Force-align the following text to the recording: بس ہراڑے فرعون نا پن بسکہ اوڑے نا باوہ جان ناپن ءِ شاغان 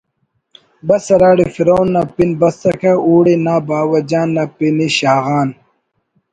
بس 0.87 1.03
ہراڑے 1.13 1.45
فرعون 1.53 1.87
نا 1.93 2.01
پن 2.15 2.29
بسکہ 2.39 2.93
اوڑے 3.05 3.35
نا 3.45 3.55
باوہ 3.67 3.99
جان 4.09 4.27
ناپن 4.35 4.77
ءِ 4.85 4.89
شاغان 4.97 5.49